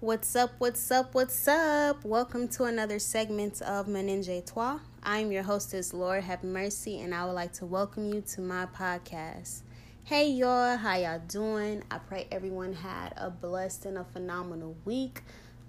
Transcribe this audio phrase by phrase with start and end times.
[0.00, 0.52] What's up?
[0.56, 1.14] What's up?
[1.14, 2.06] What's up?
[2.06, 4.78] Welcome to another segment of Meninge Toi.
[5.02, 8.64] I'm your hostess, Lord Have Mercy, and I would like to welcome you to my
[8.64, 9.60] podcast.
[10.04, 11.84] Hey y'all, how y'all doing?
[11.90, 15.20] I pray everyone had a blessed and a phenomenal week.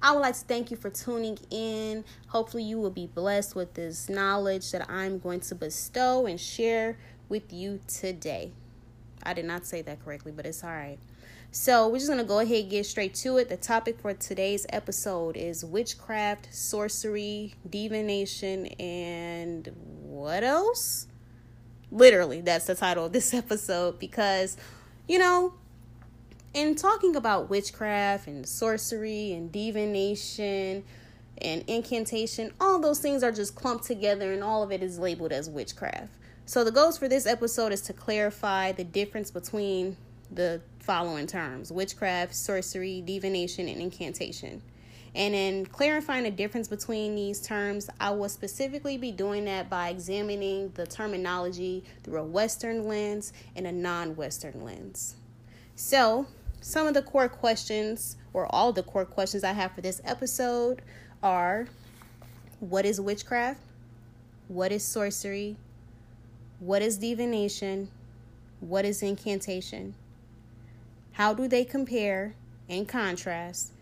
[0.01, 2.05] I would like to thank you for tuning in.
[2.27, 6.97] Hopefully, you will be blessed with this knowledge that I'm going to bestow and share
[7.27, 8.53] with you today.
[9.23, 10.99] I did not say that correctly, but it's all right.
[11.53, 13.49] So, we're just going to go ahead and get straight to it.
[13.49, 21.07] The topic for today's episode is witchcraft, sorcery, divination, and what else?
[21.91, 24.55] Literally, that's the title of this episode because,
[25.09, 25.55] you know,
[26.53, 30.85] in talking about witchcraft and sorcery and divination
[31.39, 35.33] and incantation, all those things are just clumped together and all of it is labeled
[35.33, 36.13] as witchcraft.
[36.45, 39.97] So, the goals for this episode is to clarify the difference between
[40.31, 44.61] the following terms witchcraft, sorcery, divination, and incantation.
[45.13, 49.89] And in clarifying the difference between these terms, I will specifically be doing that by
[49.89, 55.15] examining the terminology through a Western lens and a non Western lens.
[55.75, 56.27] So,
[56.61, 60.81] some of the core questions, or all the core questions I have for this episode,
[61.21, 61.67] are
[62.59, 63.59] What is witchcraft?
[64.47, 65.57] What is sorcery?
[66.59, 67.89] What is divination?
[68.59, 69.95] What is incantation?
[71.21, 72.33] How do they compare
[72.67, 73.73] and contrast?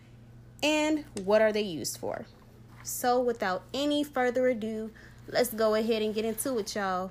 [0.62, 2.26] And what are they used for?
[2.82, 4.90] So, without any further ado,
[5.26, 7.10] let's go ahead and get into it, y'all.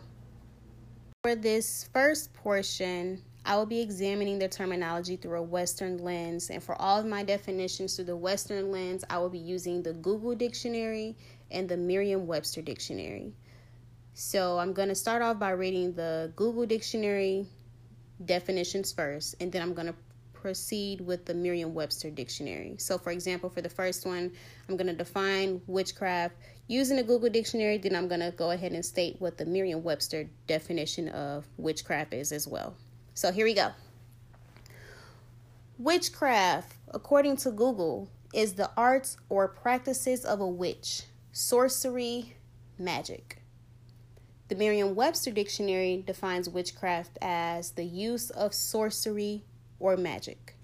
[1.23, 6.61] For this first portion, I will be examining the terminology through a Western lens, and
[6.61, 10.35] for all of my definitions through the Western lens, I will be using the Google
[10.35, 11.17] Dictionary
[11.49, 13.33] and the Merriam Webster Dictionary.
[14.13, 17.47] So, I'm going to start off by reading the Google Dictionary
[18.23, 19.95] definitions first, and then I'm going to
[20.41, 22.75] proceed with the Merriam Webster dictionary.
[22.77, 24.31] So, for example, for the first one,
[24.67, 26.35] I'm going to define witchcraft
[26.67, 29.83] using the Google dictionary, then I'm going to go ahead and state what the Merriam
[29.83, 32.75] Webster definition of witchcraft is as well.
[33.13, 33.71] So, here we go.
[35.77, 42.35] Witchcraft, according to Google, is the arts or practices of a witch, sorcery,
[42.77, 43.41] magic.
[44.49, 49.43] The Merriam Webster Dictionary defines witchcraft as the use of sorcery,
[49.79, 50.55] or magic.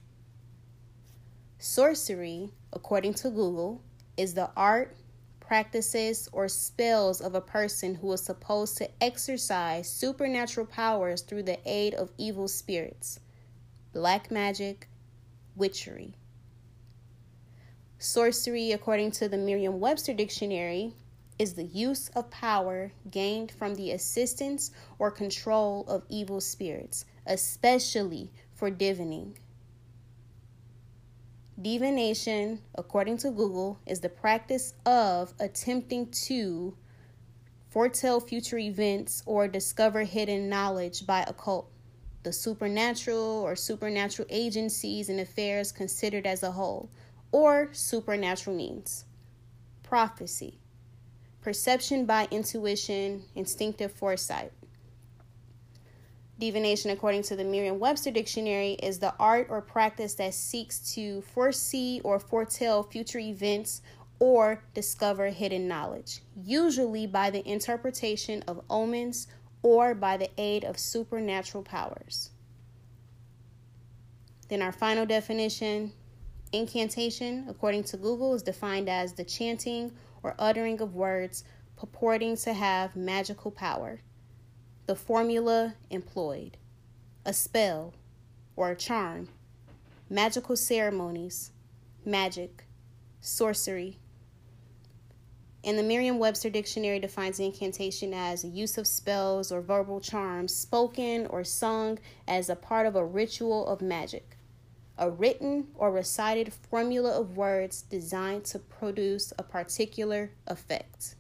[1.58, 3.82] Sorcery, according to Google,
[4.18, 4.96] is the art,
[5.40, 11.60] practices, or spells of a person who is supposed to exercise supernatural powers through the
[11.66, 13.20] aid of evil spirits.
[13.94, 14.88] Black magic,
[15.56, 16.16] witchery.
[17.98, 20.94] Sorcery, according to the Merriam Webster Dictionary,
[21.40, 28.32] is the use of power gained from the assistance or control of evil spirits, especially
[28.56, 29.38] for divining.
[31.62, 36.76] Divination, according to Google, is the practice of attempting to
[37.70, 41.70] foretell future events or discover hidden knowledge by occult,
[42.24, 46.90] the supernatural or supernatural agencies and affairs considered as a whole,
[47.32, 49.06] or supernatural means.
[49.84, 50.60] Prophecy,
[51.42, 54.52] perception by intuition, instinctive foresight.
[56.38, 61.22] Divination, according to the Merriam Webster Dictionary, is the art or practice that seeks to
[61.22, 63.82] foresee or foretell future events
[64.20, 69.28] or discover hidden knowledge, usually by the interpretation of omens
[69.62, 72.32] or by the aid of supernatural powers.
[74.50, 75.94] Then, our final definition
[76.52, 81.46] incantation, according to Google, is defined as the chanting or uttering of words
[81.78, 84.02] purporting to have magical power
[84.86, 86.58] the formula employed,
[87.26, 87.94] a spell
[88.56, 89.30] or a charm,
[90.10, 91.52] magical ceremonies,
[92.06, 92.66] magic,
[93.20, 93.98] sorcery.
[95.64, 100.54] And the Merriam Webster Dictionary defines incantation as a use of spells or verbal charms
[100.54, 101.98] spoken or sung
[102.28, 104.38] as a part of a ritual of magic,
[105.00, 111.16] a written or recited formula of words designed to produce a particular effect.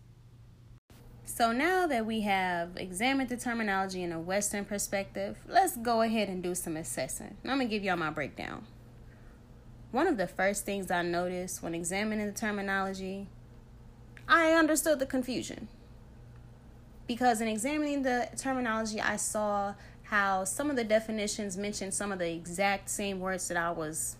[1.25, 6.30] So now that we have examined the terminology in a Western perspective, let's go ahead
[6.30, 7.36] and do some assessing.
[7.44, 8.66] I'm to give y'all my breakdown.
[9.92, 13.27] One of the first things I noticed when examining the terminology,
[14.30, 15.68] I understood the confusion.
[17.07, 19.74] Because in examining the terminology, I saw
[20.04, 24.16] how some of the definitions mentioned some of the exact same words that I was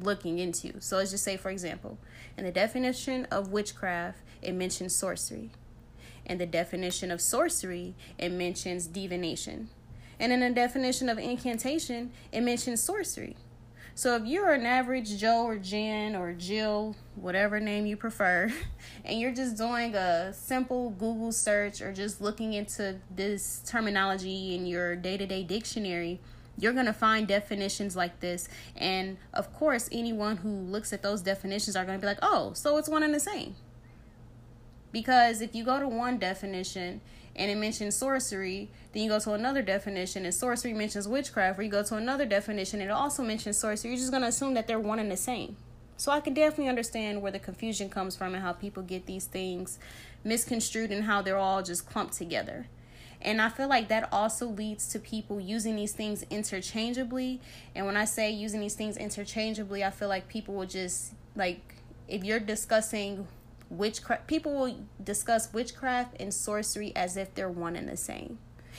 [0.00, 0.80] looking into.
[0.80, 1.98] So let's just say, for example,
[2.36, 5.50] in the definition of witchcraft, it mentions sorcery.
[6.26, 9.68] In the definition of sorcery, it mentions divination.
[10.18, 13.36] And in the definition of incantation, it mentions sorcery.
[13.96, 18.52] So if you're an average Joe or Jen or Jill, whatever name you prefer,
[19.04, 24.66] and you're just doing a simple Google search or just looking into this terminology in
[24.66, 26.20] your day to day dictionary,
[26.58, 28.48] you're going to find definitions like this.
[28.76, 32.52] And of course, anyone who looks at those definitions are going to be like, oh,
[32.54, 33.54] so it's one and the same.
[34.94, 37.00] Because if you go to one definition
[37.34, 41.62] and it mentions sorcery, then you go to another definition and sorcery mentions witchcraft, or
[41.62, 44.54] you go to another definition and it also mentions sorcery, you're just going to assume
[44.54, 45.56] that they're one and the same.
[45.96, 49.24] So I can definitely understand where the confusion comes from and how people get these
[49.24, 49.80] things
[50.22, 52.68] misconstrued and how they're all just clumped together.
[53.20, 57.40] And I feel like that also leads to people using these things interchangeably.
[57.74, 61.74] And when I say using these things interchangeably, I feel like people will just, like,
[62.06, 63.26] if you're discussing
[63.70, 68.38] witchcraft, people will discuss witchcraft and sorcery as if they're one and the same.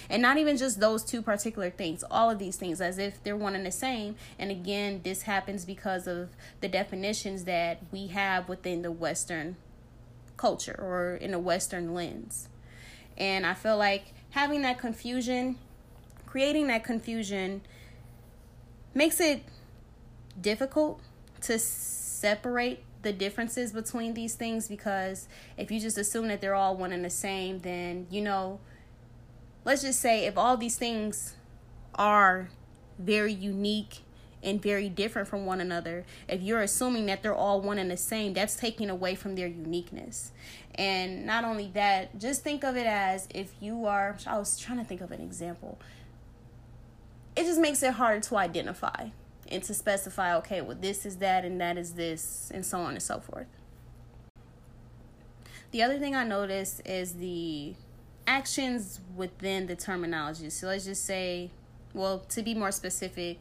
[0.10, 3.36] And not even just those two particular things, all of these things as if they're
[3.36, 4.16] one and the same.
[4.38, 6.30] And again, this happens because of
[6.62, 9.56] the definitions that we have within the Western
[10.38, 12.50] culture or in a Western lens.
[13.18, 15.58] And I feel like having that confusion,
[16.26, 17.62] creating that confusion,
[18.94, 19.44] makes it
[20.40, 21.02] difficult
[21.42, 26.76] to separate the differences between these things because if you just assume that they're all
[26.76, 28.60] one and the same, then, you know,
[29.64, 31.36] let's just say if all these things
[31.94, 32.50] are
[32.98, 34.00] very unique
[34.42, 36.04] and very different from one another.
[36.28, 39.48] If you're assuming that they're all one and the same, that's taking away from their
[39.48, 40.32] uniqueness.
[40.74, 44.80] And not only that, just think of it as if you are, I was trying
[44.80, 45.80] to think of an example.
[47.36, 49.10] It just makes it harder to identify
[49.50, 52.94] and to specify, okay, well, this is that and that is this, and so on
[52.94, 53.48] and so forth.
[55.72, 57.76] The other thing I noticed is the
[58.28, 60.50] actions within the terminology.
[60.50, 61.52] So let's just say,
[61.94, 63.40] well, to be more specific,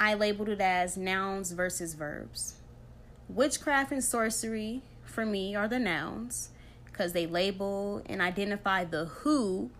[0.00, 2.54] I labeled it as nouns versus verbs.
[3.28, 6.50] Witchcraft and sorcery for me are the nouns
[6.84, 9.70] because they label and identify the who.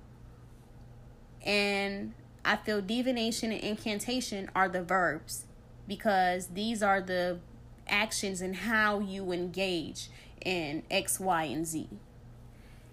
[1.44, 2.12] And
[2.46, 5.44] I feel divination and incantation are the verbs
[5.88, 7.40] because these are the
[7.88, 10.08] actions and how you engage
[10.44, 11.88] in X, Y, and Z.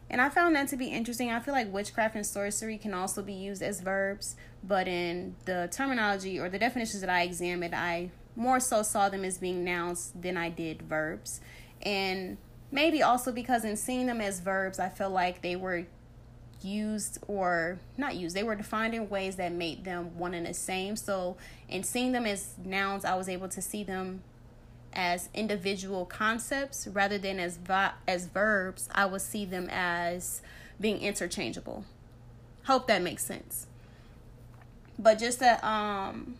[0.09, 1.31] And I found that to be interesting.
[1.31, 5.69] I feel like witchcraft and sorcery can also be used as verbs, but in the
[5.71, 10.11] terminology or the definitions that I examined, I more so saw them as being nouns
[10.19, 11.41] than I did verbs.
[11.81, 12.37] And
[12.71, 15.85] maybe also because in seeing them as verbs, I feel like they were
[16.63, 20.53] used or not used, they were defined in ways that made them one and the
[20.53, 20.95] same.
[20.95, 21.37] So
[21.69, 24.23] in seeing them as nouns, I was able to see them
[24.93, 30.41] as individual concepts rather than as vi- as verbs, I would see them as
[30.79, 31.85] being interchangeable.
[32.65, 33.67] Hope that makes sense.
[34.97, 36.35] But just to um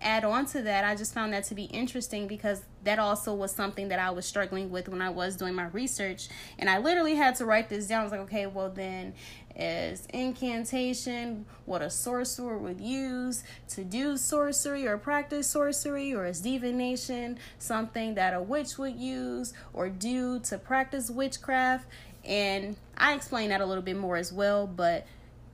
[0.00, 3.52] add on to that, I just found that to be interesting because that also was
[3.52, 6.28] something that I was struggling with when I was doing my research.
[6.58, 8.00] And I literally had to write this down.
[8.00, 9.14] I was like, okay, well, then
[9.56, 16.40] is incantation what a sorcerer would use to do sorcery or practice sorcery, or is
[16.40, 21.86] divination something that a witch would use or do to practice witchcraft?
[22.24, 25.06] And I explained that a little bit more as well, but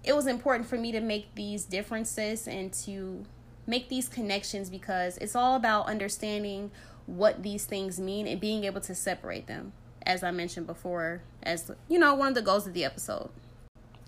[0.04, 3.24] it was important for me to make these differences and to
[3.66, 6.70] make these connections because it's all about understanding
[7.06, 9.72] what these things mean and being able to separate them
[10.04, 13.30] as i mentioned before as you know one of the goals of the episode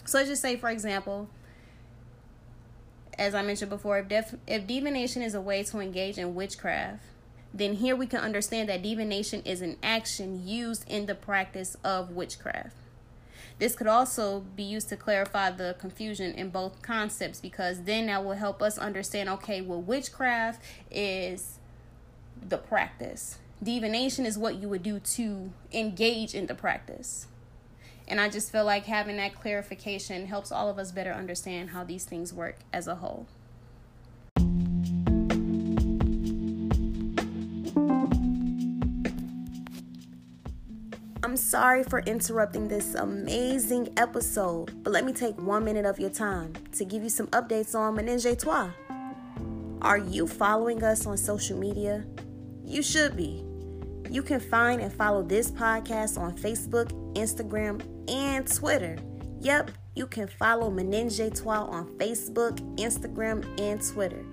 [0.04, 1.28] so let's just say, for example,
[3.18, 7.02] as I mentioned before, if, def- if divination is a way to engage in witchcraft,
[7.54, 12.10] then here we can understand that divination is an action used in the practice of
[12.10, 12.74] witchcraft.
[13.58, 18.24] This could also be used to clarify the confusion in both concepts because then that
[18.24, 21.58] will help us understand okay, well, witchcraft is
[22.48, 27.26] the practice, divination is what you would do to engage in the practice.
[28.12, 31.82] And I just feel like having that clarification helps all of us better understand how
[31.82, 33.26] these things work as a whole.
[41.22, 46.10] I'm sorry for interrupting this amazing episode, but let me take one minute of your
[46.10, 48.68] time to give you some updates on Menage Toi.
[49.80, 52.04] Are you following us on social media?
[52.62, 53.42] You should be.
[54.10, 58.96] You can find and follow this podcast on Facebook, Instagram, and Twitter.
[59.40, 64.24] Yep, you can follow Menenge Toi on Facebook, Instagram, and Twitter.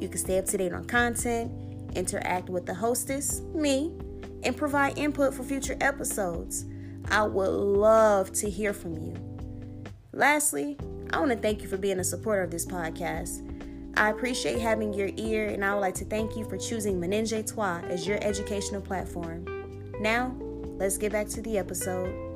[0.00, 1.50] You can stay up to date on content,
[1.96, 3.92] interact with the hostess, me,
[4.42, 6.64] and provide input for future episodes.
[7.10, 9.14] I would love to hear from you.
[10.12, 10.76] Lastly,
[11.12, 13.46] I want to thank you for being a supporter of this podcast.
[13.96, 17.46] I appreciate having your ear, and I would like to thank you for choosing Menenje
[17.52, 19.44] Toi as your educational platform.
[20.00, 20.34] Now,
[20.78, 22.29] let's get back to the episode.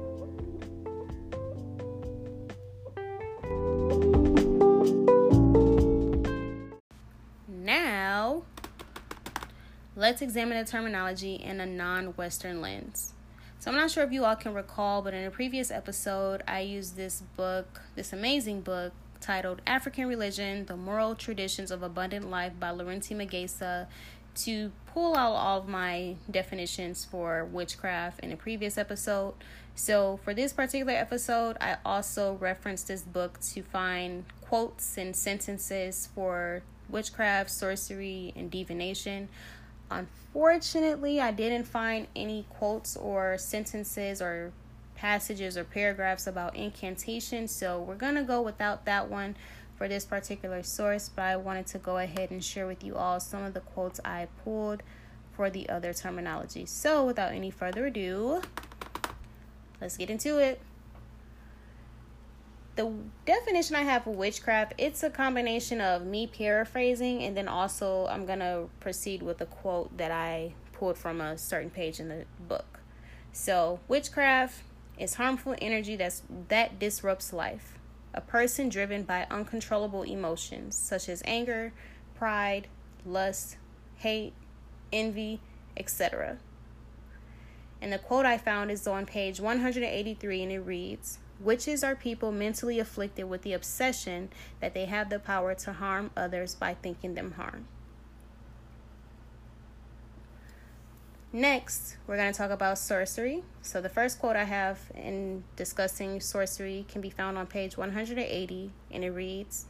[10.15, 13.15] Let's examine the terminology in a non Western lens.
[13.59, 16.61] So, I'm not sure if you all can recall, but in a previous episode, I
[16.61, 22.53] used this book, this amazing book titled African Religion The Moral Traditions of Abundant Life
[22.61, 23.89] by Laurenti Magesa
[24.37, 29.35] to pull out all of my definitions for witchcraft in a previous episode.
[29.75, 36.09] So, for this particular episode, I also referenced this book to find quotes and sentences
[36.15, 39.29] for witchcraft, sorcery, and divination.
[39.91, 44.53] Unfortunately, I didn't find any quotes or sentences or
[44.95, 49.37] passages or paragraphs about incantation, so we're going to go without that one
[49.77, 53.21] for this particular source, but I wanted to go ahead and share with you all
[53.21, 54.83] some of the quotes I pulled
[55.33, 56.65] for the other terminology.
[56.65, 58.41] So, without any further ado,
[59.81, 60.61] let's get into it.
[62.77, 62.93] The
[63.25, 68.27] definition I have for witchcraft, it's a combination of me paraphrasing and then also I'm
[68.27, 72.25] going to proceed with a quote that I pulled from a certain page in the
[72.49, 72.81] book.
[73.33, 74.63] So, witchcraft
[74.99, 77.79] is harmful energy that's that disrupts life.
[78.13, 81.73] A person driven by uncontrollable emotions such as anger,
[82.17, 82.67] pride,
[83.07, 83.57] lust,
[83.97, 84.33] hate,
[84.93, 85.41] envy,
[85.77, 86.39] etc.
[87.81, 92.33] And the quote I found is on page 183 and it reads Witches are people
[92.33, 97.15] mentally afflicted with the obsession that they have the power to harm others by thinking
[97.15, 97.67] them harm.
[101.35, 103.43] Next, we're going to talk about sorcery.
[103.61, 108.71] So, the first quote I have in discussing sorcery can be found on page 180,
[108.91, 109.67] and it reads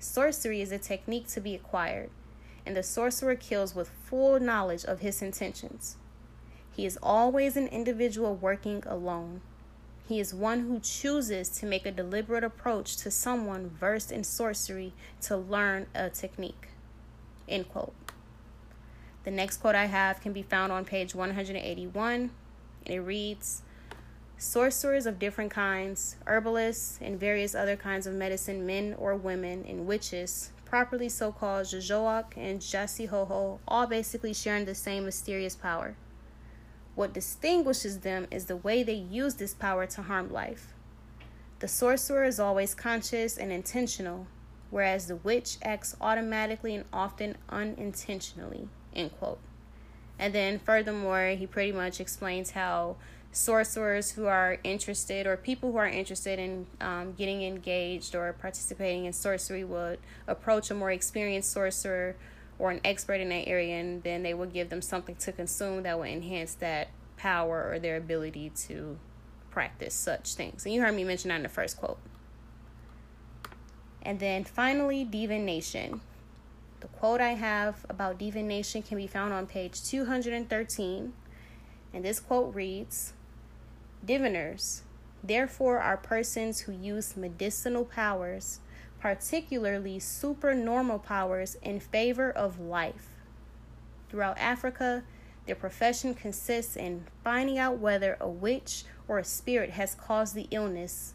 [0.00, 2.10] Sorcery is a technique to be acquired,
[2.66, 5.96] and the sorcerer kills with full knowledge of his intentions.
[6.74, 9.42] He is always an individual working alone.
[10.12, 14.92] He is one who chooses to make a deliberate approach to someone versed in sorcery
[15.22, 16.68] to learn a technique.
[17.48, 17.94] End quote.
[19.24, 22.30] The next quote I have can be found on page 181,
[22.84, 23.62] and it reads
[24.36, 29.86] Sorcerers of different kinds, herbalists, and various other kinds of medicine, men or women, and
[29.86, 35.96] witches, properly so called Jojoak and Jasihoho, all basically sharing the same mysterious power.
[36.94, 40.74] What distinguishes them is the way they use this power to harm life.
[41.60, 44.26] The sorcerer is always conscious and intentional,
[44.70, 48.68] whereas the witch acts automatically and often unintentionally.
[48.94, 49.38] End quote.
[50.18, 52.96] And then furthermore, he pretty much explains how
[53.32, 59.06] sorcerers who are interested or people who are interested in um, getting engaged or participating
[59.06, 62.14] in sorcery would approach a more experienced sorcerer
[62.62, 65.82] or an expert in that area and then they would give them something to consume
[65.82, 68.96] that would enhance that power or their ability to
[69.50, 70.64] practice such things.
[70.64, 71.98] And you heard me mention that in the first quote.
[74.00, 76.02] And then finally, divination.
[76.78, 81.12] The quote I have about divination can be found on page 213.
[81.92, 83.12] And this quote reads
[84.06, 84.82] Diviners,
[85.22, 88.60] therefore, are persons who use medicinal powers,
[89.02, 93.08] particularly supernormal powers, in favor of life.
[94.08, 95.02] Throughout Africa,
[95.44, 100.46] their profession consists in finding out whether a witch or a spirit has caused the
[100.52, 101.14] illness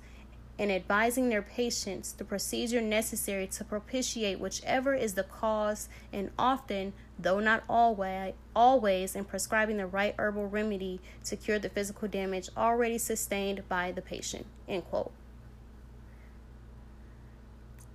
[0.60, 6.92] and advising their patients the procedure necessary to propitiate whichever is the cause, and often,
[7.18, 12.50] though not always, always in prescribing the right herbal remedy to cure the physical damage
[12.58, 14.46] already sustained by the patient.
[14.68, 15.14] End quote.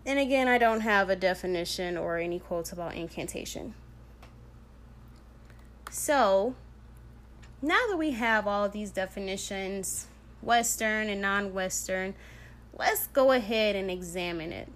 [0.04, 3.74] And again, I don't have a definition or any quotes about incantation.
[5.90, 6.54] So,
[7.60, 10.08] now that we have all these definitions,
[10.40, 12.14] Western and non Western,
[12.76, 14.68] let's go ahead and examine it.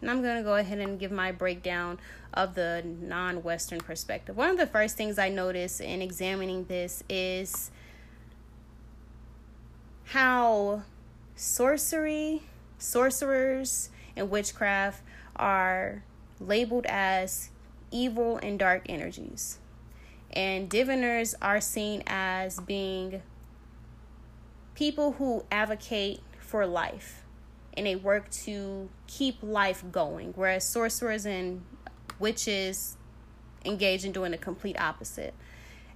[0.00, 1.98] And I'm going to go ahead and give my breakdown
[2.34, 4.36] of the non Western perspective.
[4.36, 7.70] One of the first things I notice in examining this is
[10.04, 10.82] how
[11.34, 12.42] sorcery,
[12.78, 15.02] sorcerers, and witchcraft
[15.36, 16.02] are
[16.40, 17.50] labeled as
[17.90, 19.58] evil and dark energies.
[20.32, 23.22] And diviners are seen as being
[24.74, 27.22] people who advocate for life
[27.76, 31.62] and they work to keep life going, whereas sorcerers and
[32.18, 32.96] witches
[33.64, 35.34] engage in doing the complete opposite.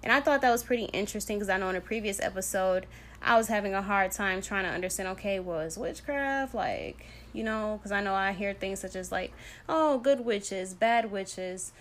[0.03, 2.87] And I thought that was pretty interesting because I know in a previous episode
[3.23, 7.79] I was having a hard time trying to understand okay, was witchcraft like, you know,
[7.79, 9.33] because I know I hear things such as like,
[9.69, 11.73] oh, good witches, bad witches.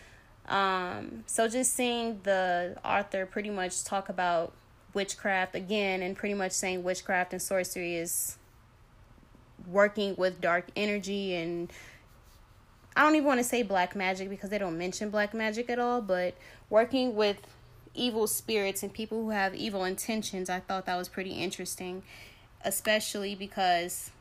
[0.48, 4.54] Um, so just seeing the author pretty much talk about
[4.94, 8.38] witchcraft again and pretty much saying witchcraft and sorcery is
[9.68, 11.72] working with dark energy and
[12.96, 15.80] I don't even want to say black magic because they don't mention black magic at
[15.80, 16.36] all, but
[16.70, 17.38] working with
[17.94, 22.04] evil spirits and people who have evil intentions, I thought that was pretty interesting,
[22.66, 24.12] especially because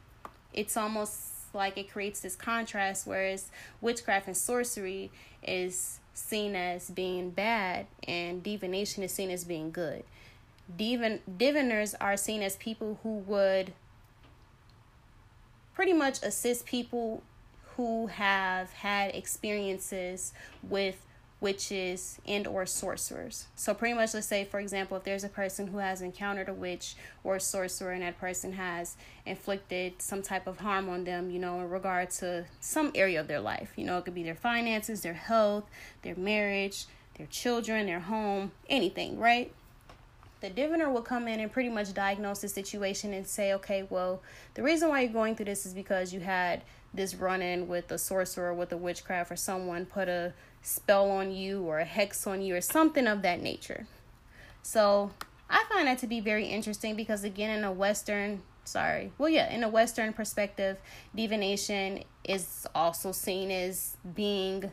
[0.53, 3.51] it's almost like it creates this contrast whereas
[3.81, 5.11] witchcraft and sorcery
[5.43, 10.05] is seen as being bad and divination is seen as being good.
[10.77, 13.73] Divin diviners are seen as people who would
[15.75, 17.23] pretty much assist people
[17.77, 21.07] who have had experiences with
[21.41, 23.47] witches and or sorcerers.
[23.55, 26.55] So pretty much let's say for example if there's a person who has encountered a
[26.55, 31.31] witch or a sorcerer and that person has inflicted some type of harm on them,
[31.31, 33.73] you know, in regard to some area of their life.
[33.77, 35.65] You know, it could be their finances, their health,
[36.03, 39.53] their marriage, their children, their home, anything, right?
[40.41, 44.23] the diviner will come in and pretty much diagnose the situation and say, okay, well,
[44.55, 46.63] the reason why you're going through this is because you had
[46.99, 51.31] this run in with a sorcerer, with a witchcraft, or someone put a spell on
[51.31, 53.87] you or a hex on you or something of that nature.
[54.63, 55.13] So
[55.49, 59.51] I find that to be very interesting because, again, in a Western, sorry, well, yeah,
[59.51, 60.77] in a Western perspective,
[61.15, 64.71] divination is also seen as being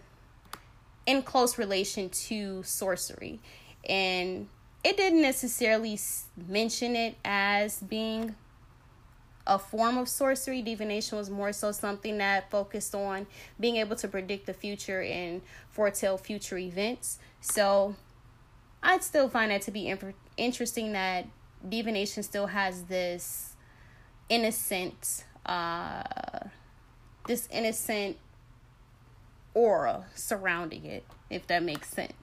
[1.06, 3.40] in close relation to sorcery.
[3.88, 4.48] And
[4.84, 5.98] it didn't necessarily
[6.48, 8.36] mention it as being
[9.48, 10.62] a form of sorcery.
[10.62, 13.28] Divination was more so something that focused on
[13.60, 17.20] being able to predict the future and foretell future events.
[17.42, 17.96] So
[18.82, 19.94] I'd still find that to be
[20.38, 21.28] interesting that
[21.68, 23.56] divination still has this
[24.30, 26.04] innocent, uh,
[27.28, 28.18] this innocent
[29.54, 32.14] aura surrounding it, if that makes sense.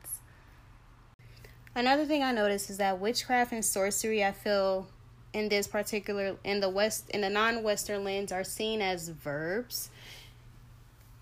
[1.74, 4.88] Another thing I noticed is that witchcraft and sorcery, I feel
[5.32, 9.90] in this particular in the west in the non-western lens are seen as verbs.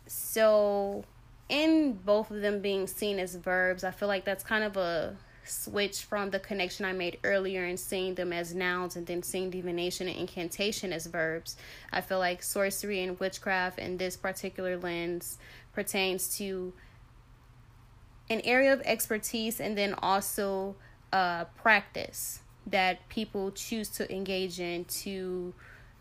[0.07, 1.05] So
[1.49, 5.17] in both of them being seen as verbs, I feel like that's kind of a
[5.45, 9.51] switch from the connection I made earlier and seeing them as nouns and then seeing
[9.51, 11.57] divination and incantation as verbs.
[11.93, 15.39] I feel like sorcery and witchcraft in this particular lens
[15.73, 16.73] pertains to
[18.29, 20.77] an area of expertise and then also
[21.13, 22.41] uh, practice
[22.71, 25.53] that people choose to engage in to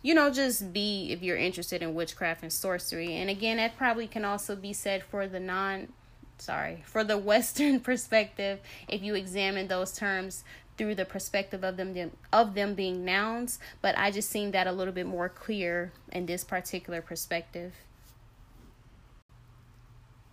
[0.02, 3.16] you know just be if you're interested in witchcraft and sorcery.
[3.16, 5.90] And again that probably can also be said for the non
[6.38, 8.60] sorry for the western perspective.
[8.88, 10.44] If you examine those terms
[10.78, 13.60] through the perspective of them of them being nouns.
[13.82, 17.74] But i just seen that a little bit more clear in this particular perspective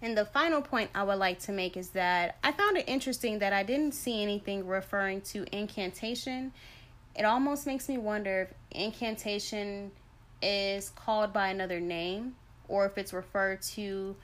[0.02, 3.38] and the final point I would like to make is that I found it interesting
[3.38, 6.52] that I didn't see anything referring to incantation.
[7.14, 9.90] It almost makes me wonder if incantation
[10.42, 12.37] is called by another name
[12.68, 14.16] or if it's referred to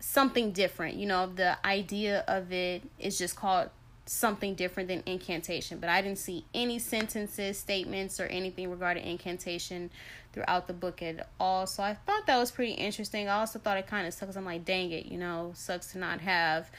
[0.00, 0.96] something different.
[0.96, 3.70] You know, the idea of it is just called
[4.10, 9.88] something different than incantation, but I didn't see any sentences, statements, or anything regarding incantation
[10.32, 11.64] throughout the book at all.
[11.64, 13.28] So I thought that was pretty interesting.
[13.28, 14.34] I also thought it kind of sucks.
[14.34, 16.72] I'm like, dang it, you know, sucks to not have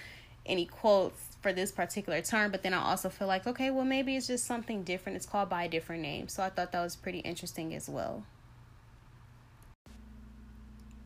[0.46, 2.52] any quotes for this particular term.
[2.52, 5.16] But then I also feel like, okay, well, maybe it's just something different.
[5.16, 6.28] It's called by a different name.
[6.28, 8.26] So I thought that was pretty interesting as well.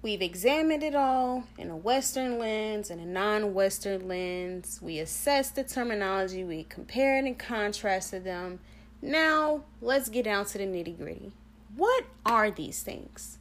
[0.06, 4.80] We've examined it all in a Western lens and a non Western lens.
[4.80, 8.60] We assessed the terminology, we compared and contrasted them.
[9.02, 11.32] Now, let's get down to the nitty gritty.
[11.76, 13.40] What are these things?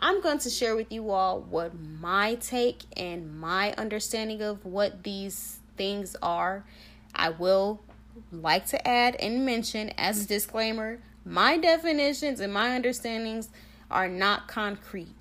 [0.00, 5.04] I'm going to share with you all what my take and my understanding of what
[5.04, 6.64] these things are.
[7.14, 7.84] I will
[8.32, 13.50] like to add and mention as a disclaimer my definitions and my understandings
[13.92, 15.14] are not concrete.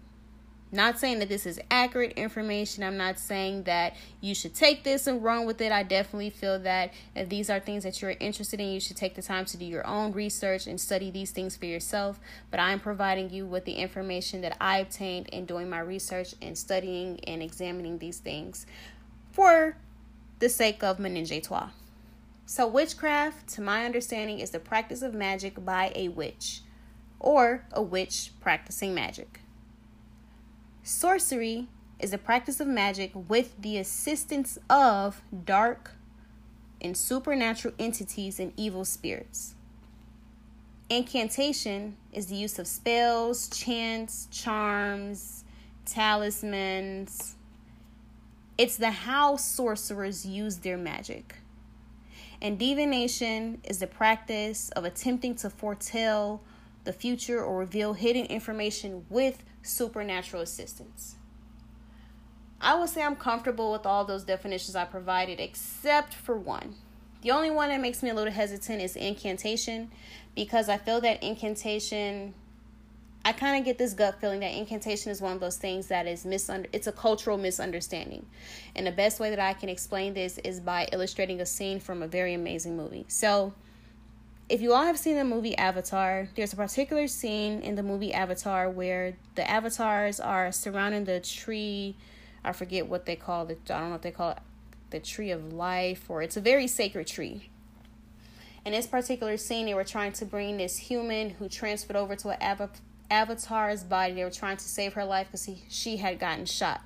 [0.71, 2.83] Not saying that this is accurate information.
[2.83, 5.71] I'm not saying that you should take this and run with it.
[5.71, 9.15] I definitely feel that if these are things that you're interested in, you should take
[9.15, 12.19] the time to do your own research and study these things for yourself.
[12.51, 16.55] But I'm providing you with the information that I obtained in doing my research and
[16.55, 18.67] studying and examining these things
[19.31, 19.75] for
[20.37, 21.69] the sake of menage toi.
[22.45, 26.61] So, witchcraft, to my understanding, is the practice of magic by a witch
[27.19, 29.41] or a witch practicing magic.
[30.89, 31.67] Sorcery
[31.99, 35.91] is the practice of magic with the assistance of dark
[36.81, 39.53] and supernatural entities and evil spirits.
[40.89, 45.43] incantation is the use of spells, chants, charms,
[45.85, 47.35] talismans.
[48.57, 51.35] It's the how sorcerers use their magic.
[52.41, 56.41] And divination is the practice of attempting to foretell
[56.83, 61.15] the future or reveal hidden information with supernatural assistance.
[62.61, 66.75] I would say I'm comfortable with all those definitions I provided, except for one.
[67.21, 69.91] The only one that makes me a little hesitant is incantation
[70.35, 72.33] because I feel that incantation
[73.25, 76.07] I kind of get this gut feeling that incantation is one of those things that
[76.07, 78.25] is misunder it's a cultural misunderstanding.
[78.75, 82.01] And the best way that I can explain this is by illustrating a scene from
[82.01, 83.05] a very amazing movie.
[83.09, 83.53] So,
[84.49, 88.13] if you all have seen the movie Avatar, there's a particular scene in the movie
[88.13, 91.95] Avatar where the avatars are surrounding the tree
[92.43, 93.59] I forget what they call it.
[93.69, 94.37] I don't know what they call it
[94.89, 97.49] the tree of life or it's a very sacred tree.
[98.65, 102.29] In this particular scene, they were trying to bring this human who transferred over to
[102.29, 104.13] an av- avatar's body.
[104.13, 106.81] They were trying to save her life because she had gotten shot.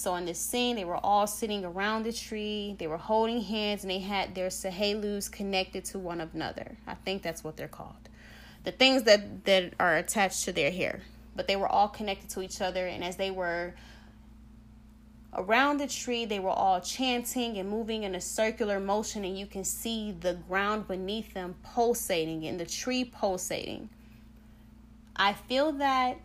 [0.00, 2.74] So in this scene, they were all sitting around the tree.
[2.78, 6.76] They were holding hands and they had their sahelus connected to one another.
[6.86, 8.08] I think that's what they're called.
[8.64, 11.02] The things that, that are attached to their hair.
[11.36, 12.86] But they were all connected to each other.
[12.86, 13.74] And as they were
[15.32, 19.46] Around the tree, they were all chanting and moving in a circular motion, and you
[19.46, 23.90] can see the ground beneath them pulsating and the tree pulsating.
[25.14, 26.18] I feel that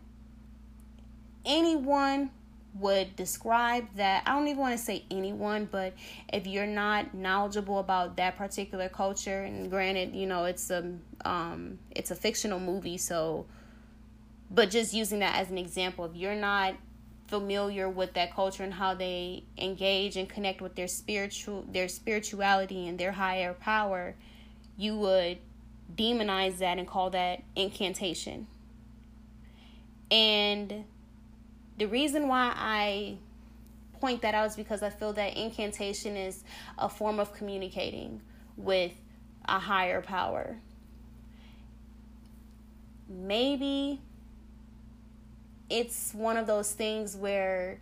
[1.46, 2.32] anyone
[2.80, 4.24] would describe that.
[4.26, 5.94] I don't even want to say anyone, but
[6.32, 11.80] if you're not knowledgeable about that particular culture, and granted, you know, it's a um,
[11.92, 13.46] it's a fictional movie, so
[14.52, 16.76] but just using that as an example, if you're not
[17.28, 22.88] familiar with that culture and how they engage and connect with their spiritual their spirituality
[22.88, 24.16] and their higher power,
[24.78, 25.38] you would
[25.96, 28.48] demonize that and call that incantation.
[30.12, 30.86] And
[31.78, 33.18] the reason why I
[34.00, 36.44] point that out is because I feel that incantation is
[36.78, 38.22] a form of communicating
[38.58, 38.92] with
[39.46, 40.58] a higher power.
[43.08, 44.02] Maybe
[45.70, 47.80] it's one of those things where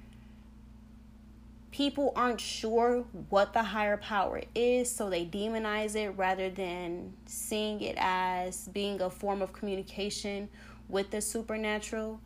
[1.72, 7.82] people aren't sure what the higher power is, so they demonize it rather than seeing
[7.82, 10.48] it as being a form of communication
[10.88, 12.20] with the supernatural.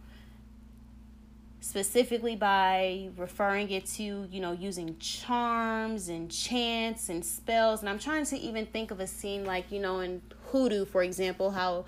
[1.67, 7.81] Specifically, by referring it to, you know, using charms and chants and spells.
[7.81, 11.03] And I'm trying to even think of a scene like, you know, in hoodoo, for
[11.03, 11.83] example, how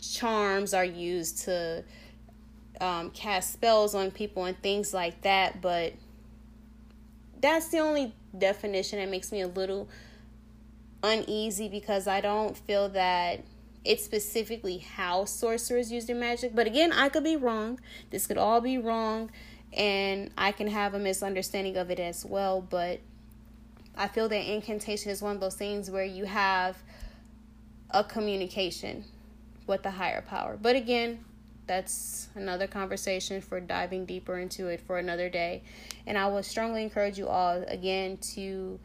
[0.00, 1.84] charms are used to
[2.80, 5.60] um, cast spells on people and things like that.
[5.60, 5.92] But
[7.38, 9.90] that's the only definition that makes me a little
[11.02, 13.44] uneasy because I don't feel that
[13.86, 16.54] it's specifically how sorcerers use their magic.
[16.54, 17.80] But again, I could be wrong.
[18.10, 19.30] This could all be wrong,
[19.72, 22.60] and I can have a misunderstanding of it as well.
[22.60, 23.00] But
[23.96, 26.76] I feel that incantation is one of those things where you have
[27.90, 29.04] a communication
[29.66, 30.58] with the higher power.
[30.60, 31.24] But again,
[31.66, 35.62] that's another conversation for diving deeper into it for another day.
[36.06, 38.78] And I would strongly encourage you all, again, to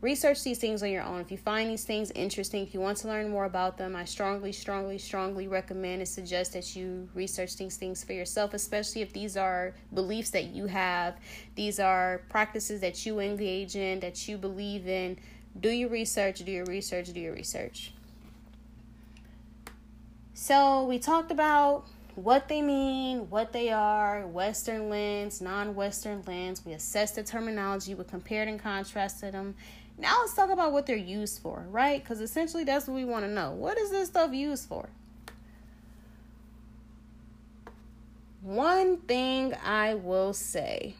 [0.00, 1.20] research these things on your own.
[1.20, 4.04] If you find these things interesting, if you want to learn more about them, I
[4.04, 9.12] strongly, strongly, strongly recommend and suggest that you research these things for yourself, especially if
[9.12, 11.16] these are beliefs that you have,
[11.56, 15.18] these are practices that you engage in, that you believe in.
[15.58, 17.92] Do your research, do your research, do your research.
[20.34, 26.64] So, we talked about what they mean, what they are, Western lens, non Western lens.
[26.64, 29.54] We assess the terminology, we compared and contrasted them.
[29.98, 32.02] Now let's talk about what they're used for, right?
[32.02, 33.50] Because essentially that's what we want to know.
[33.50, 34.88] What is this stuff used for?
[38.42, 40.94] One thing I will say,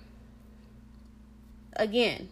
[1.76, 2.28] again,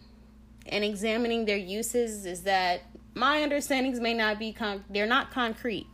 [0.65, 2.81] in examining their uses, is that
[3.15, 5.87] my understandings may not be con- they're not concrete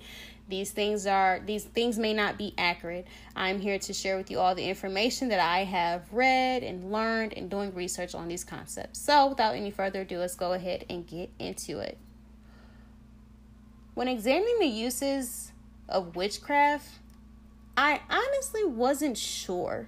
[0.48, 3.08] these things are these things may not be accurate.
[3.36, 7.34] I'm here to share with you all the information that I have read and learned
[7.38, 9.00] and doing research on these concepts.
[9.00, 11.98] So, without any further ado, let's go ahead and get into it.
[13.94, 15.52] When examining the uses
[15.88, 16.88] of witchcraft,
[17.78, 19.88] I honestly wasn't sure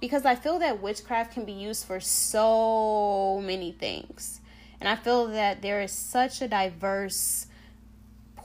[0.00, 4.40] because I feel that witchcraft can be used for so many things.
[4.80, 7.46] And I feel that there is such a diverse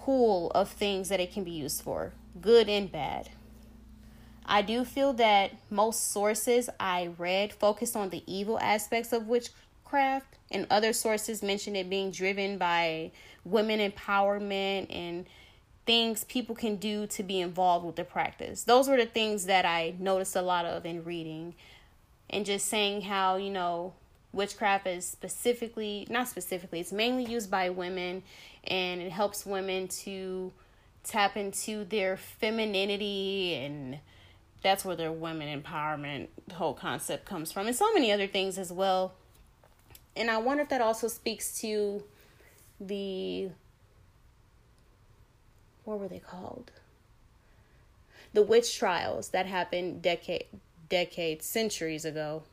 [0.03, 2.11] pool of things that it can be used for,
[2.41, 3.29] good and bad.
[4.45, 10.35] I do feel that most sources I read focused on the evil aspects of witchcraft,
[10.51, 13.11] and other sources mentioned it being driven by
[13.45, 15.25] women empowerment and
[15.85, 18.63] things people can do to be involved with the practice.
[18.63, 21.55] Those were the things that I noticed a lot of in reading
[22.29, 23.93] and just saying how, you know,
[24.33, 28.23] witchcraft is specifically, not specifically, it's mainly used by women
[28.65, 30.51] and it helps women to
[31.03, 33.99] tap into their femininity and
[34.61, 38.71] that's where their women empowerment whole concept comes from and so many other things as
[38.71, 39.13] well.
[40.15, 42.03] And i wonder if that also speaks to
[42.79, 43.49] the
[45.83, 46.71] what were they called?
[48.33, 50.45] The witch trials that happened decade
[50.89, 52.43] decades centuries ago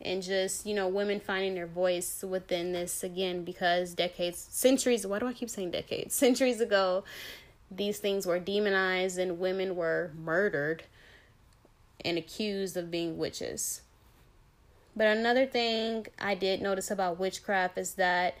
[0.00, 5.18] and just you know women finding their voice within this again because decades centuries why
[5.18, 6.14] do i keep saying decades?
[6.28, 7.04] Centuries ago
[7.70, 10.84] these things were demonized and women were murdered
[12.04, 13.82] and accused of being witches.
[14.96, 18.36] But another thing i did notice about witchcraft is that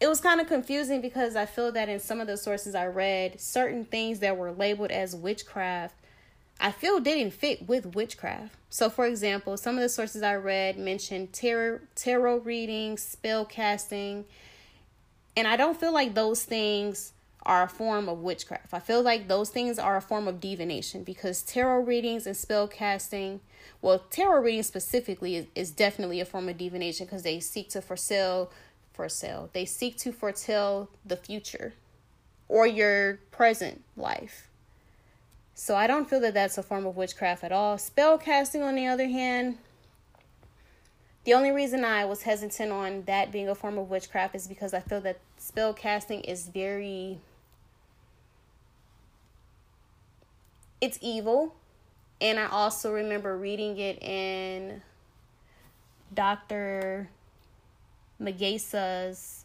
[0.00, 2.86] it was kind of confusing because i feel that in some of the sources i
[2.86, 5.94] read certain things that were labeled as witchcraft
[6.62, 8.54] I feel didn't fit with witchcraft.
[8.70, 14.24] So, for example, some of the sources I read mentioned tarot, tarot reading, spell casting,
[15.36, 17.12] and I don't feel like those things
[17.44, 18.72] are a form of witchcraft.
[18.72, 22.68] I feel like those things are a form of divination because tarot readings and spell
[22.68, 23.40] casting,
[23.80, 27.82] well, tarot reading specifically is, is definitely a form of divination because they seek to
[27.82, 28.52] foretell,
[28.92, 31.72] foretell, they seek to foretell the future
[32.48, 34.46] or your present life.
[35.62, 37.78] So I don't feel that that's a form of witchcraft at all.
[37.78, 39.58] Spell casting, on the other hand,
[41.22, 44.74] the only reason I was hesitant on that being a form of witchcraft is because
[44.74, 47.20] I feel that spell casting is very.
[50.80, 51.54] It's evil.
[52.20, 54.82] And I also remember reading it in
[56.12, 57.08] Dr.
[58.20, 59.44] Magesa's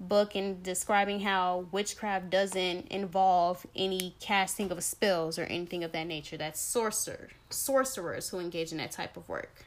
[0.00, 6.06] book and describing how witchcraft doesn't involve any casting of spells or anything of that
[6.06, 6.36] nature.
[6.36, 9.66] That's sorcerer sorcerers who engage in that type of work.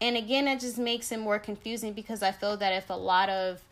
[0.00, 3.28] And again, that just makes it more confusing because I feel that if a lot
[3.28, 3.62] of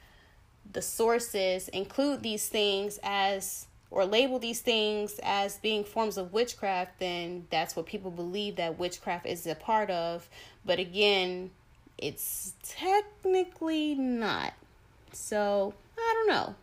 [0.73, 6.99] the sources include these things as or label these things as being forms of witchcraft,
[6.99, 10.29] then that's what people believe that witchcraft is a part of.
[10.65, 11.51] But again,
[11.97, 14.53] it's technically not.
[15.15, 16.55] So, I don't know.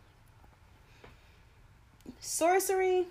[2.19, 3.07] Sorcery.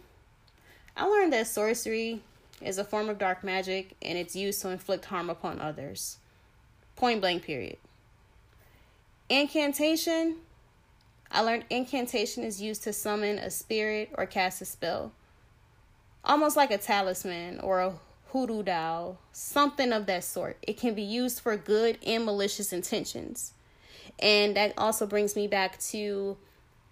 [0.96, 2.20] I learned that sorcery
[2.60, 6.18] is a form of dark magic and it's used to inflict harm upon others.
[6.94, 7.78] Point blank, period.
[9.28, 10.36] Incantation.
[11.32, 15.12] I learned incantation is used to summon a spirit or cast a spell.
[16.24, 17.94] Almost like a talisman or a
[18.28, 20.58] hoodoo doll, something of that sort.
[20.62, 23.54] It can be used for good and malicious intentions.
[24.20, 26.36] And that also brings me back to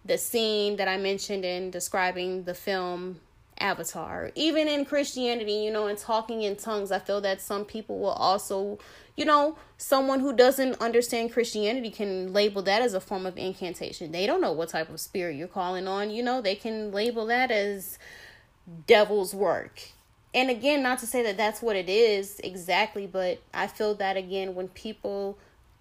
[0.04, 3.20] the scene that I mentioned in describing the film
[3.60, 4.30] Avatar.
[4.34, 8.10] Even in Christianity, you know, in talking in tongues, I feel that some people will
[8.10, 8.78] also,
[9.16, 14.12] you know, someone who doesn't understand Christianity can label that as a form of incantation.
[14.12, 17.26] They don't know what type of spirit you're calling on, you know, they can label
[17.26, 17.98] that as
[18.86, 19.82] devil's work.
[20.34, 24.16] And again, not to say that that's what it is exactly, but I feel that
[24.16, 25.38] again, when people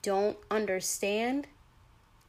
[0.08, 1.48] don't understand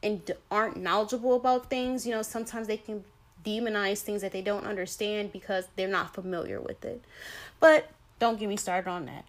[0.02, 3.04] and aren't knowledgeable about things, you know, sometimes they can
[3.44, 7.00] demonize things that they don't understand because they're not familiar with it.
[7.60, 7.88] But
[8.18, 9.24] don't get me started on that.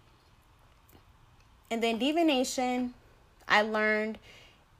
[1.70, 2.94] And then divination,
[3.46, 4.18] I learned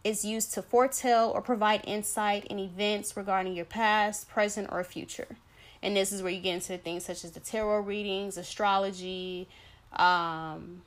[0.02, 5.36] is used to foretell or provide insight in events regarding your past, present, or future.
[5.80, 9.46] And this is where you get into things such as the tarot readings, astrology,
[9.92, 10.82] um,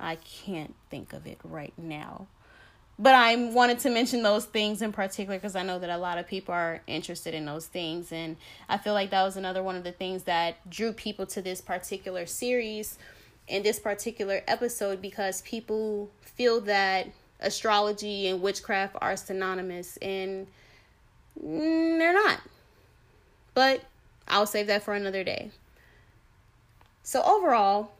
[0.00, 2.26] I can't think of it right now.
[2.98, 6.18] But I wanted to mention those things in particular because I know that a lot
[6.18, 8.12] of people are interested in those things.
[8.12, 8.36] And
[8.68, 11.62] I feel like that was another one of the things that drew people to this
[11.62, 12.98] particular series
[13.48, 17.08] in this particular episode because people feel that
[17.40, 20.46] astrology and witchcraft are synonymous and
[21.42, 22.40] they're not.
[23.54, 23.82] But
[24.28, 25.50] I'll save that for another day.
[27.02, 27.92] So, overall,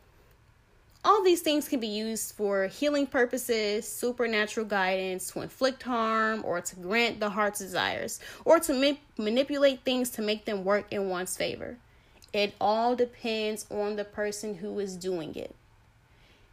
[1.02, 6.60] all these things can be used for healing purposes, supernatural guidance, to inflict harm, or
[6.60, 11.08] to grant the heart's desires, or to ma- manipulate things to make them work in
[11.08, 11.78] one's favor.
[12.32, 15.54] It all depends on the person who is doing it.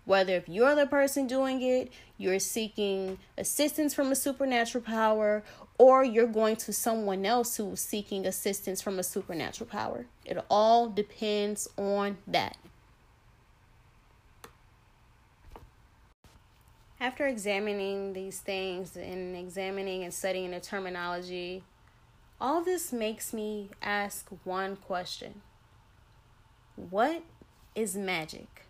[0.06, 5.44] Whether if you're the person doing it, you're seeking assistance from a supernatural power,
[5.78, 10.06] or you're going to someone else who's seeking assistance from a supernatural power.
[10.24, 12.56] It all depends on that.
[17.00, 21.64] After examining these things and examining and studying the terminology,
[22.42, 25.42] all this makes me ask one question
[26.76, 27.22] What
[27.76, 28.66] is magic?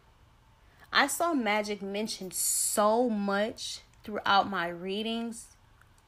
[0.92, 5.56] I saw magic mentioned so much throughout my readings.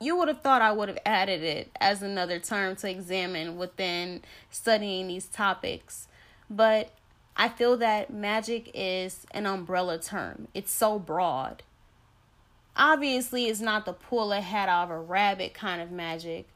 [0.01, 4.23] You would have thought I would have added it as another term to examine within
[4.49, 6.09] studying these topics.
[6.49, 6.91] But
[7.37, 11.63] I feel that magic is an umbrella term, it's so broad.
[12.79, 16.47] Obviously, it's not the pull a hat out of a rabbit kind of magic.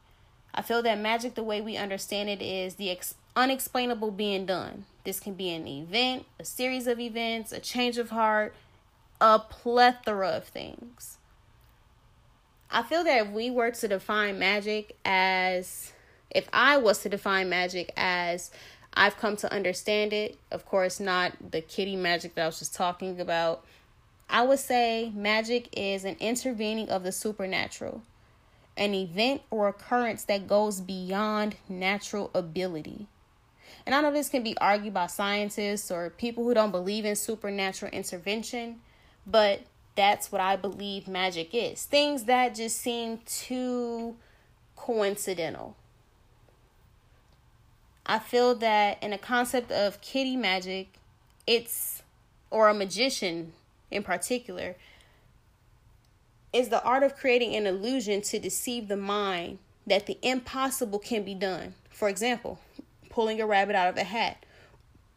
[0.54, 4.86] I feel that magic, the way we understand it, is the ex- unexplainable being done.
[5.04, 8.54] This can be an event, a series of events, a change of heart,
[9.20, 11.18] a plethora of things.
[12.70, 15.92] I feel that if we were to define magic as,
[16.30, 18.50] if I was to define magic as
[18.94, 22.74] I've come to understand it, of course, not the kitty magic that I was just
[22.74, 23.64] talking about,
[24.28, 28.02] I would say magic is an intervening of the supernatural,
[28.76, 33.06] an event or occurrence that goes beyond natural ability.
[33.86, 37.16] And I know this can be argued by scientists or people who don't believe in
[37.16, 38.80] supernatural intervention,
[39.26, 39.60] but
[39.94, 41.84] that's what I believe magic is.
[41.84, 44.16] Things that just seem too
[44.74, 45.76] coincidental.
[48.06, 50.94] I feel that in the concept of kitty magic,
[51.46, 52.02] it's
[52.50, 53.52] or a magician
[53.94, 54.76] in particular
[56.52, 61.24] is the art of creating an illusion to deceive the mind that the impossible can
[61.24, 61.74] be done.
[61.90, 62.60] For example,
[63.10, 64.44] pulling a rabbit out of a hat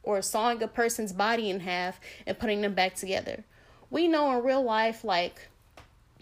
[0.03, 3.43] or sawing a person's body in half and putting them back together.
[3.89, 5.49] We know in real life, like,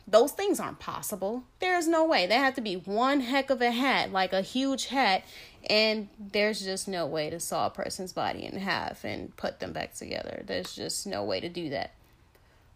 [0.08, 1.44] those things aren't possible.
[1.60, 2.28] There's no way.
[2.28, 5.24] They have to be one heck of a hat, like a huge hat,
[5.68, 9.74] and there's just no way to saw a person's body in half and put them
[9.74, 10.44] back together.
[10.46, 11.94] There's just no way to do that.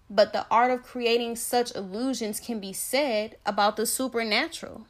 [0.09, 4.85] But the art of creating such illusions can be said about the supernatural.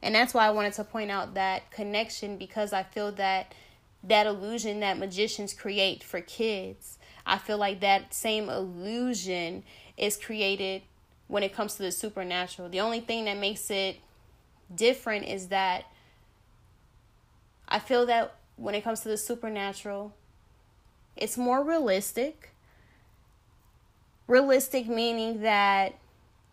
[0.00, 3.52] And that's why I wanted to point out that connection because I feel that
[4.04, 9.64] that illusion that magicians create for kids, I feel like that same illusion
[9.96, 10.82] is created
[11.26, 12.68] when it comes to the supernatural.
[12.68, 13.96] The only thing that makes it
[14.72, 15.84] different is that
[17.68, 20.14] I feel that when it comes to the supernatural,
[21.16, 22.50] it's more realistic
[24.28, 25.96] Realistic meaning that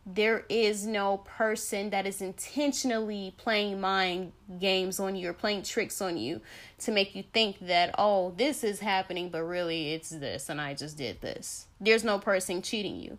[0.05, 5.99] there is no person that is intentionally playing mind games on you or playing tricks
[5.99, 6.41] on you
[6.79, 10.75] to make you think that, oh, this is happening, but really it's this and I
[10.75, 11.67] just did this.
[11.81, 13.17] There's no person cheating you.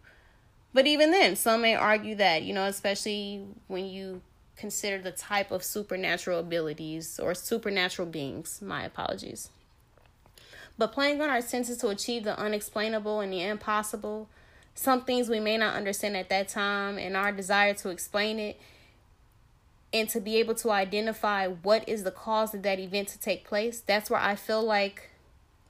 [0.72, 4.22] But even then, some may argue that, you know, especially when you
[4.56, 8.62] consider the type of supernatural abilities or supernatural beings.
[8.62, 9.50] My apologies.
[10.78, 14.28] But playing on our senses to achieve the unexplainable and the impossible
[14.76, 18.60] some things we may not understand at that time and our desire to explain it
[19.92, 23.44] and to be able to identify what is the cause of that event to take
[23.44, 25.10] place that's where i feel like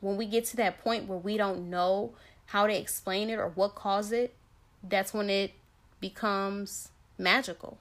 [0.01, 2.13] when we get to that point where we don't know
[2.47, 4.35] how to explain it or what caused it
[4.83, 5.53] that's when it
[6.01, 7.79] becomes magical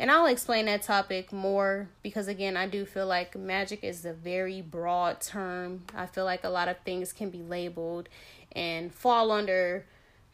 [0.00, 4.12] and I'll explain that topic more because, again, I do feel like magic is a
[4.12, 5.82] very broad term.
[5.92, 8.08] I feel like a lot of things can be labeled
[8.52, 9.84] and fall under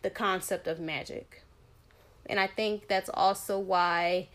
[0.02, 1.42] the concept of magic.
[2.26, 4.28] And I think that's also why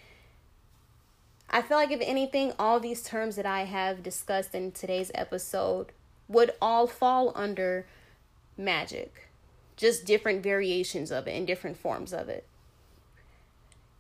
[1.50, 5.88] I feel like, if anything, all these terms that I have discussed in today's episode
[6.28, 7.88] would all fall under
[8.56, 9.30] magic,
[9.76, 12.46] just different variations of it and different forms of it.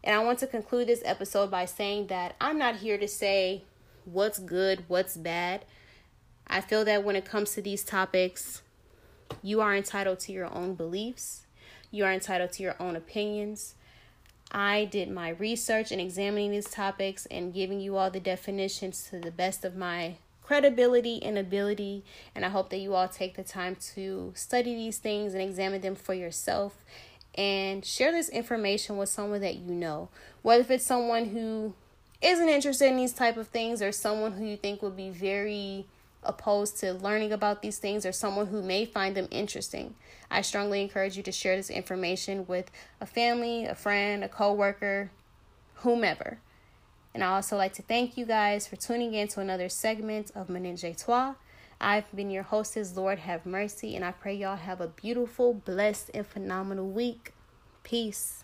[0.04, 3.64] And I want to conclude this episode by saying that I'm not here to say
[4.06, 5.66] what's good, what's bad.
[6.48, 8.62] I feel that when it comes to these topics,
[9.42, 11.46] you are entitled to your own beliefs,
[11.92, 13.76] you are entitled to your own opinions.
[14.52, 19.20] I did my research in examining these topics and giving you all the definitions to
[19.20, 22.04] the best of my credibility and ability.
[22.34, 25.82] And I hope that you all take the time to study these things and examine
[25.82, 26.84] them for yourself
[27.36, 30.10] and share this information with someone that you know.
[30.42, 31.76] Whether if it's someone who
[32.22, 35.86] isn't interested in these type of things or someone who you think would be very
[36.24, 39.96] opposed to learning about these things or someone who may find them interesting.
[40.30, 45.12] I strongly encourage you to share this information with a family, a friend, a coworker,
[45.76, 46.40] whomever.
[47.14, 50.50] And I also like to thank you guys for tuning in to another segment of
[50.50, 51.34] Menage Toi.
[51.82, 56.12] I've been your hostess, Lord have mercy, and I pray y'all have a beautiful, blessed,
[56.14, 57.34] and phenomenal week.
[57.84, 58.44] Peace.